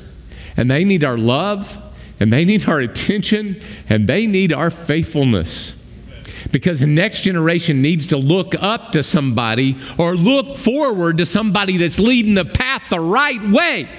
[0.55, 1.77] and they need our love,
[2.21, 5.73] and they need our attention, and they need our faithfulness.
[6.53, 11.75] Because the next generation needs to look up to somebody or look forward to somebody
[11.75, 13.89] that's leading the path the right way.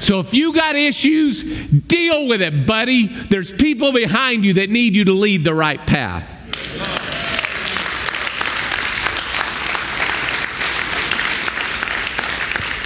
[0.00, 3.06] So if you got issues, deal with it, buddy.
[3.06, 6.34] There's people behind you that need you to lead the right path.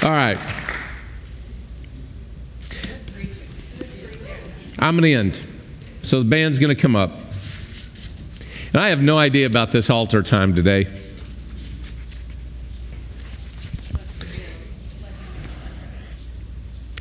[0.02, 0.38] All right.
[4.80, 5.40] I'm going to end.
[6.02, 7.12] So the band's going to come up.
[8.72, 10.88] And I have no idea about this altar time today.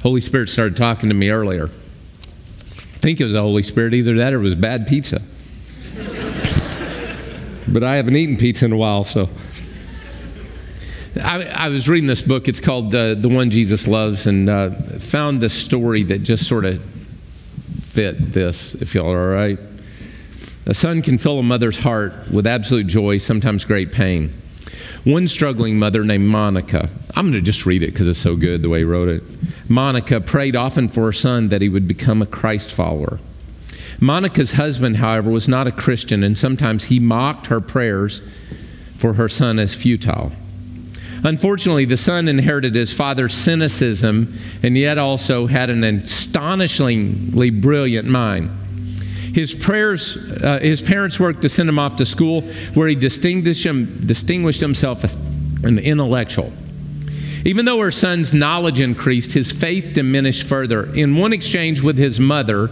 [0.01, 1.65] Holy Spirit started talking to me earlier.
[1.65, 5.21] I think it was the Holy Spirit, either that or it was bad pizza.
[7.67, 9.29] but I haven't eaten pizza in a while, so.
[11.21, 12.47] I, I was reading this book.
[12.47, 16.65] It's called uh, The One Jesus Loves, and uh, found this story that just sort
[16.65, 16.83] of
[17.83, 19.59] fit this, if y'all are all right.
[20.65, 24.33] A son can fill a mother's heart with absolute joy, sometimes great pain.
[25.03, 28.61] One struggling mother named Monica, I'm going to just read it because it's so good
[28.61, 29.23] the way he wrote it.
[29.67, 33.19] Monica prayed often for her son that he would become a Christ follower.
[33.99, 38.21] Monica's husband, however, was not a Christian, and sometimes he mocked her prayers
[38.97, 40.31] for her son as futile.
[41.23, 48.51] Unfortunately, the son inherited his father's cynicism and yet also had an astonishingly brilliant mind.
[49.33, 52.41] His prayers, uh, his parents worked to send him off to school
[52.73, 55.15] where he distinguished, him, distinguished himself as
[55.63, 56.51] an intellectual.
[57.43, 60.93] Even though her son's knowledge increased, his faith diminished further.
[60.93, 62.69] In one exchange with his mother,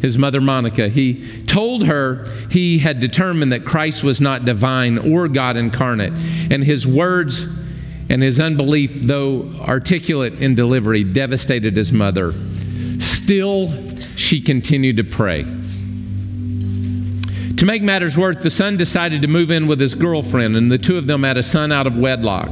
[0.00, 5.28] his mother Monica, he told her he had determined that Christ was not divine or
[5.28, 6.12] God incarnate.
[6.50, 7.44] And his words
[8.08, 12.34] and his unbelief, though articulate in delivery, devastated his mother.
[13.00, 13.68] Still,
[14.16, 15.44] she continued to pray.
[17.56, 20.78] To make matters worse, the son decided to move in with his girlfriend, and the
[20.78, 22.50] two of them had a son out of wedlock.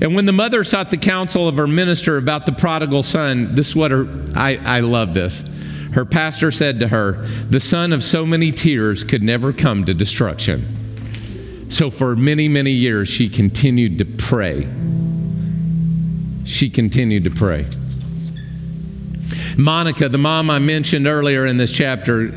[0.00, 3.68] And when the mother sought the counsel of her minister about the prodigal son, this
[3.68, 5.42] is what her, I, I love this.
[5.92, 9.94] Her pastor said to her, The son of so many tears could never come to
[9.94, 11.66] destruction.
[11.70, 14.68] So for many, many years, she continued to pray.
[16.44, 17.64] She continued to pray.
[19.56, 22.28] Monica, the mom I mentioned earlier in this chapter,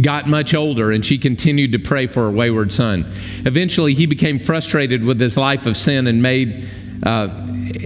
[0.00, 3.10] got much older and she continued to pray for her wayward son.
[3.44, 6.68] Eventually, he became frustrated with his life of sin and made
[7.02, 7.28] uh,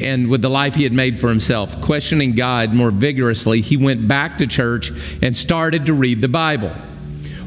[0.00, 1.80] and with the life he had made for himself.
[1.80, 4.92] Questioning God more vigorously, he went back to church
[5.22, 6.72] and started to read the Bible.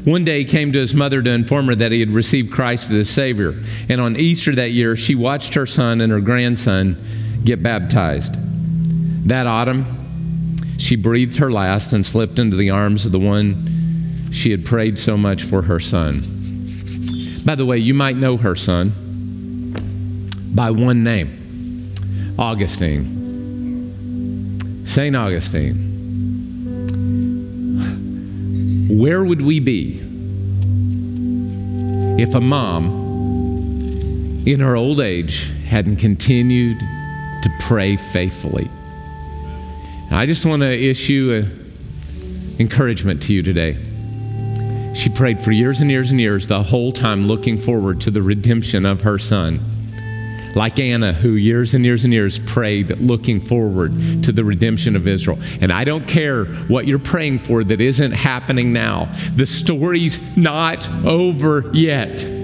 [0.04, 2.90] One day he came to his mother to inform her that he had received Christ
[2.90, 3.62] as his Savior.
[3.88, 6.96] And on Easter that year, she watched her son and her grandson
[7.44, 8.34] get baptized.
[9.28, 10.01] That autumn,
[10.82, 14.98] she breathed her last and slipped into the arms of the one she had prayed
[14.98, 16.20] so much for her son.
[17.44, 18.92] By the way, you might know her son
[20.56, 21.94] by one name.
[22.36, 23.06] Augustine.
[24.84, 25.14] St.
[25.14, 25.76] Augustine.
[28.90, 30.00] Where would we be
[32.20, 32.86] if a mom
[34.46, 38.68] in her old age hadn't continued to pray faithfully?
[40.12, 43.78] I just want to issue an encouragement to you today.
[44.94, 48.20] She prayed for years and years and years, the whole time looking forward to the
[48.20, 49.60] redemption of her son
[50.54, 53.92] like Anna, who years and years and years prayed looking forward
[54.22, 55.38] to the redemption of Israel.
[55.62, 60.86] And I don't care what you're praying for that isn't happening now, the story's not
[61.06, 62.41] over yet.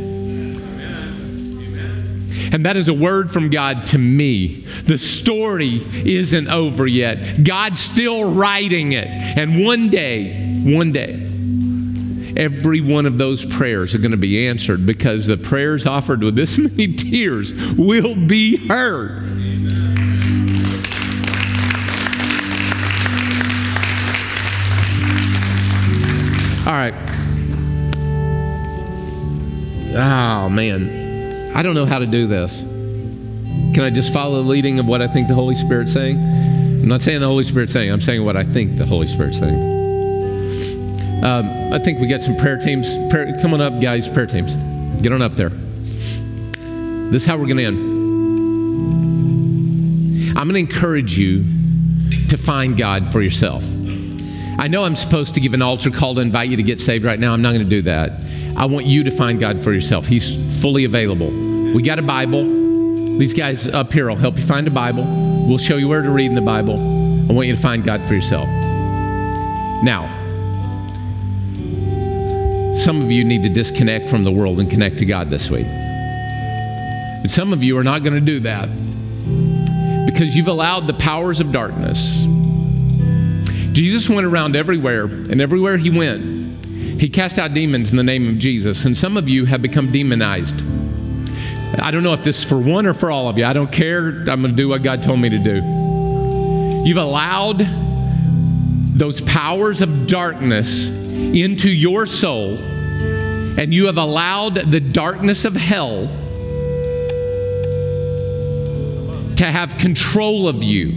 [2.53, 4.63] And that is a word from God to me.
[4.85, 7.45] The story isn't over yet.
[7.45, 9.09] God's still writing it.
[9.09, 11.25] And one day, one day,
[12.37, 16.37] every one of those prayers are going to be answered because the prayers offered with
[16.37, 19.25] this many tears will be heard.
[26.67, 26.95] All right.
[29.95, 31.08] Oh, man.
[31.55, 32.61] I don't know how to do this.
[32.61, 36.17] Can I just follow the leading of what I think the Holy Spirit's saying?
[36.17, 39.39] I'm not saying the Holy Spirit's saying, I'm saying what I think the Holy Spirit's
[39.39, 39.79] saying.
[41.23, 42.89] Um, I think we got some prayer teams.
[43.11, 43.29] Prayer,
[43.61, 44.53] up, guys, prayer teams.
[45.03, 45.51] Get on up there.
[47.11, 47.99] This is how we're going to end.
[50.39, 51.45] I'm going to encourage you
[52.29, 53.65] to find God for yourself.
[54.59, 57.05] I know I'm supposed to give an altar call to invite you to get saved
[57.05, 57.33] right now.
[57.33, 58.13] I'm not going to do that.
[58.57, 60.07] I want you to find God for yourself.
[60.07, 61.31] He's fully available.
[61.73, 62.43] We got a Bible.
[63.19, 65.05] These guys up here will help you find a Bible.
[65.47, 66.79] We'll show you where to read in the Bible.
[66.79, 68.49] I want you to find God for yourself.
[69.83, 70.15] Now,
[72.77, 75.67] some of you need to disconnect from the world and connect to God this week.
[75.67, 78.69] But some of you are not going to do that
[80.07, 82.25] because you've allowed the powers of darkness
[83.79, 86.21] Jesus went around everywhere, and everywhere he went,
[86.99, 88.85] he cast out demons in the name of Jesus.
[88.85, 90.61] And some of you have become demonized.
[91.81, 93.45] I don't know if this is for one or for all of you.
[93.45, 94.09] I don't care.
[94.09, 95.57] I'm going to do what God told me to do.
[96.85, 97.67] You've allowed
[98.99, 106.09] those powers of darkness into your soul, and you have allowed the darkness of hell
[109.37, 110.89] to have control of you.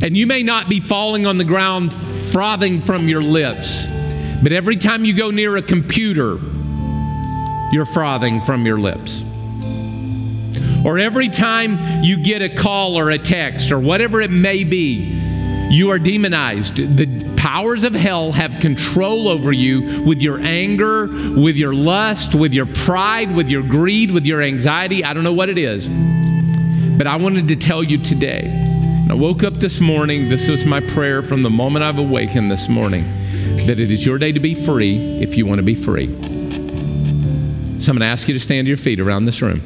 [0.00, 1.94] And you may not be falling on the ground
[2.34, 3.86] frothing from your lips,
[4.42, 6.36] but every time you go near a computer,
[7.70, 9.22] you're frothing from your lips.
[10.84, 15.12] Or every time you get a call or a text or whatever it may be,
[15.70, 16.74] you are demonized.
[16.74, 21.06] The powers of hell have control over you with your anger,
[21.40, 25.04] with your lust, with your pride, with your greed, with your anxiety.
[25.04, 25.86] I don't know what it is.
[26.98, 28.63] But I wanted to tell you today
[29.06, 32.70] I woke up this morning, this was my prayer from the moment I've awakened this
[32.70, 33.04] morning,
[33.66, 36.06] that it is your day to be free if you want to be free.
[37.80, 39.60] So I'm going to ask you to stand to your feet around this room.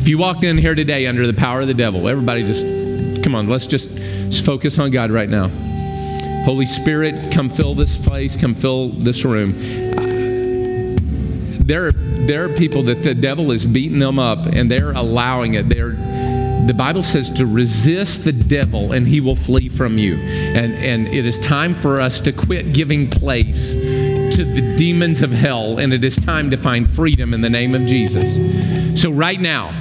[0.00, 2.64] If you walked in here today under the power of the devil, everybody just,
[3.22, 3.88] come on, let's just
[4.44, 5.48] focus on God right now.
[6.44, 9.54] Holy Spirit, come fill this place, come fill this room.
[11.66, 15.54] There are there are people that the devil is beating them up and they're allowing
[15.54, 15.68] it.
[15.68, 15.96] They're
[16.66, 20.16] the Bible says to resist the devil and he will flee from you.
[20.16, 25.30] And, and it is time for us to quit giving place to the demons of
[25.30, 29.00] hell, and it is time to find freedom in the name of Jesus.
[29.00, 29.72] So, right now,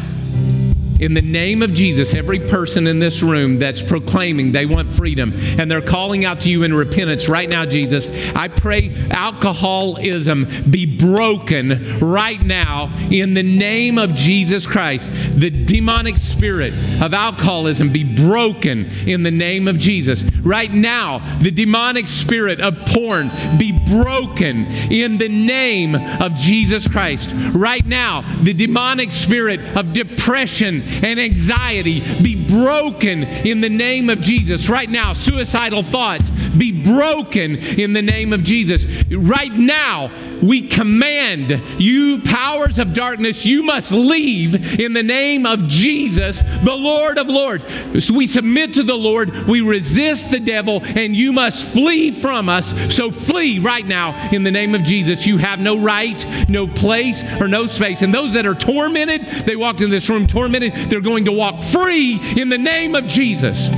[1.04, 5.34] in the name of Jesus, every person in this room that's proclaiming they want freedom
[5.60, 10.97] and they're calling out to you in repentance right now, Jesus, I pray alcoholism be
[10.97, 15.12] broken right now in the name of Jesus Christ.
[15.38, 20.24] The demonic spirit of alcoholism be broken in the name of Jesus.
[20.41, 27.32] Right now, the demonic spirit of porn be broken in the name of Jesus Christ.
[27.54, 34.22] Right now, the demonic spirit of depression and anxiety be broken in the name of
[34.22, 34.70] Jesus.
[34.70, 38.86] Right now, suicidal thoughts be broken in the name of Jesus.
[39.12, 40.12] Right now,
[40.44, 46.76] we command you, powers of darkness, you must leave in the name of Jesus, the
[46.76, 47.66] Lord of Lords.
[48.06, 52.50] So we submit to the Lord, we resist the devil, and you must flee from
[52.50, 52.74] us.
[52.94, 55.26] So flee right now in the name of Jesus.
[55.26, 58.02] You have no right, no place, or no space.
[58.02, 61.64] And those that are tormented, they walked in this room tormented, they're going to walk
[61.64, 63.70] free in the name of Jesus.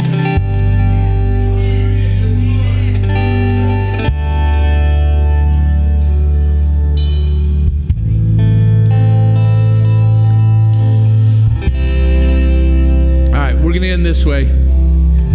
[14.04, 14.44] This way.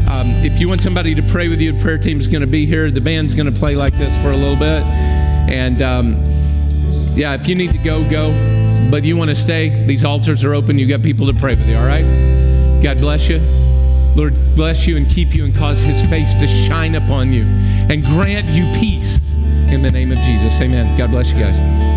[0.07, 2.47] Um, if you want somebody to pray with you, the prayer team is going to
[2.47, 2.91] be here.
[2.91, 4.83] The band's going to play like this for a little bit.
[4.83, 6.15] And um,
[7.17, 8.31] yeah, if you need to go, go.
[8.91, 10.79] But you want to stay, these altars are open.
[10.79, 12.05] You got people to pray with you, all right?
[12.83, 13.39] God bless you.
[14.17, 18.05] Lord, bless you and keep you and cause his face to shine upon you and
[18.05, 20.61] grant you peace in the name of Jesus.
[20.61, 20.99] Amen.
[20.99, 21.89] God bless you guys.